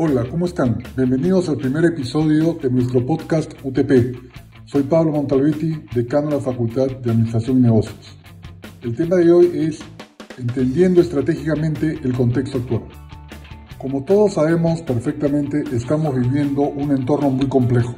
[0.00, 0.78] Hola, ¿cómo están?
[0.96, 4.16] Bienvenidos al primer episodio de nuestro podcast UTP.
[4.64, 8.16] Soy Pablo Montalviti, decano de la Facultad de Administración y Negocios.
[8.80, 9.80] El tema de hoy es
[10.38, 12.82] entendiendo estratégicamente el contexto actual.
[13.76, 17.96] Como todos sabemos perfectamente, estamos viviendo un entorno muy complejo.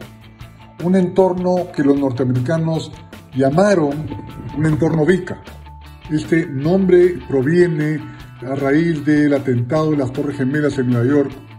[0.82, 2.91] Un entorno que los norteamericanos
[3.37, 4.07] llamaron
[4.57, 5.43] un entorno VICA.
[6.11, 8.01] Este nombre proviene
[8.41, 11.50] a raíz del atentado de las Torres Gemelas en Nueva York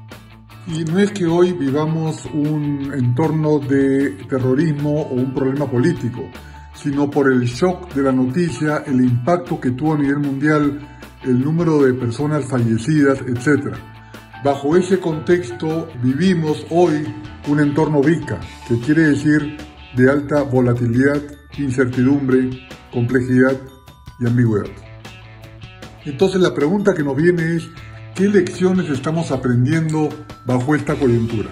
[0.68, 6.30] y no es que hoy vivamos un entorno de terrorismo o un problema político,
[6.76, 10.80] sino por el shock de la noticia, el impacto que tuvo a nivel mundial,
[11.24, 13.76] el número de personas fallecidas, etc.
[14.44, 17.06] Bajo ese contexto vivimos hoy
[17.48, 19.58] un entorno VICA, que quiere decir
[19.96, 21.22] de alta volatilidad,
[21.58, 22.50] incertidumbre,
[22.92, 23.60] complejidad
[24.20, 24.72] y ambigüedad.
[26.06, 27.68] Entonces la pregunta que nos viene es,
[28.22, 30.08] ¿Qué lecciones estamos aprendiendo
[30.46, 31.50] bajo esta coyuntura?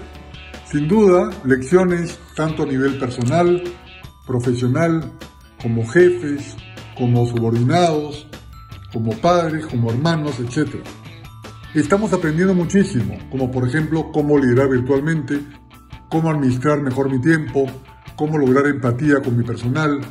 [0.71, 3.63] Sin duda, lecciones tanto a nivel personal,
[4.27, 5.11] profesional,
[5.63, 6.55] como jefes,
[6.95, 8.27] como subordinados,
[8.93, 10.75] como padres, como hermanos, etc.
[11.73, 15.41] Estamos aprendiendo muchísimo, como por ejemplo cómo liderar virtualmente,
[16.07, 17.65] cómo administrar mejor mi tiempo,
[18.15, 20.01] cómo lograr empatía con mi personal,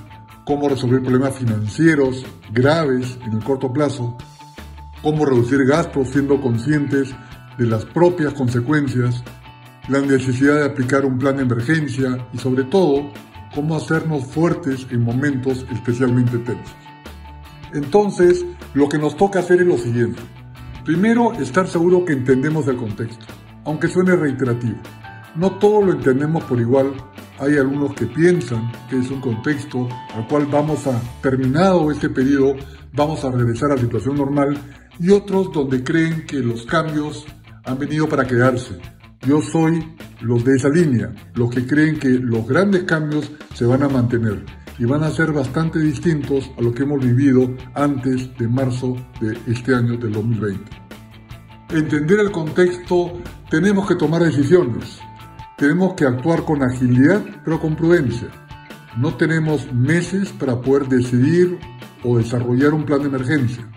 [0.44, 4.18] cómo resolver problemas financieros graves en el corto plazo,
[5.02, 7.14] cómo reducir gastos siendo conscientes
[7.58, 9.22] de las propias consecuencias,
[9.88, 13.10] la necesidad de aplicar un plan de emergencia y sobre todo,
[13.54, 16.76] cómo hacernos fuertes en momentos especialmente tensos.
[17.72, 20.20] Entonces, lo que nos toca hacer es lo siguiente.
[20.84, 23.26] Primero, estar seguro que entendemos el contexto,
[23.64, 24.78] aunque suene reiterativo.
[25.34, 26.92] No todo lo entendemos por igual.
[27.38, 32.54] Hay algunos que piensan que es un contexto al cual vamos a, terminado este periodo,
[32.94, 34.58] vamos a regresar a la situación normal
[35.00, 37.26] y otros donde creen que los cambios
[37.64, 38.78] han venido para quedarse.
[39.26, 39.84] Yo soy
[40.20, 44.44] los de esa línea, los que creen que los grandes cambios se van a mantener
[44.78, 49.36] y van a ser bastante distintos a lo que hemos vivido antes de marzo de
[49.46, 50.64] este año del 2020.
[51.70, 53.12] Entender el contexto,
[53.50, 54.98] tenemos que tomar decisiones,
[55.56, 58.28] tenemos que actuar con agilidad pero con prudencia.
[58.96, 61.58] No tenemos meses para poder decidir
[62.02, 63.68] o desarrollar un plan de emergencia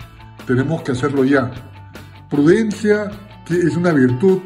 [0.46, 1.52] tenemos que hacerlo ya.
[2.30, 3.12] Prudencia
[3.46, 4.40] que es una virtud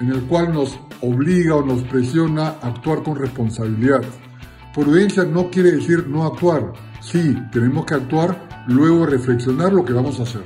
[0.00, 4.02] en el cual nos obliga o nos presiona a actuar con responsabilidad.
[4.74, 6.72] Prudencia no quiere decir no actuar.
[7.00, 10.42] Sí, tenemos que actuar, luego reflexionar lo que vamos a hacer.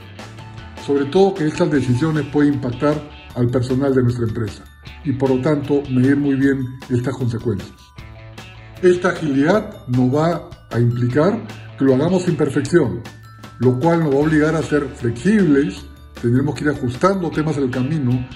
[0.87, 2.95] Sobre todo que estas decisiones pueden impactar
[3.35, 4.65] al personal de nuestra empresa
[5.05, 7.73] y por lo tanto medir muy bien estas consecuencias.
[8.83, 11.41] Esta agilidad nos va a implicar
[11.79, 13.03] que lo hagamos sin perfección,
[13.59, 15.85] lo cual nos va a obligar a ser flexibles,
[16.21, 18.27] tendremos que ir ajustando temas del camino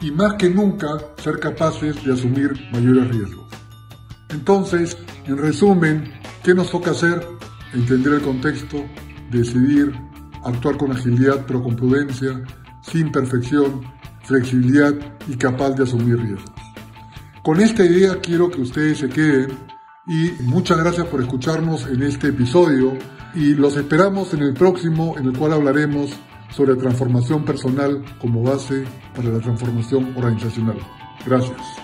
[0.00, 3.46] y más que nunca ser capaces de asumir mayores riesgos.
[4.30, 7.26] Entonces, en resumen, ¿qué nos toca hacer?
[7.72, 8.84] Entender el contexto,
[9.30, 9.92] decidir,
[10.44, 12.42] actuar con agilidad pero con prudencia,
[12.82, 13.82] sin perfección,
[14.24, 14.94] flexibilidad
[15.28, 16.52] y capaz de asumir riesgos.
[17.42, 19.50] Con esta idea quiero que ustedes se queden
[20.06, 22.92] y muchas gracias por escucharnos en este episodio
[23.34, 26.10] y los esperamos en el próximo en el cual hablaremos
[26.50, 28.84] sobre transformación personal como base
[29.14, 30.78] para la transformación organizacional.
[31.26, 31.83] Gracias.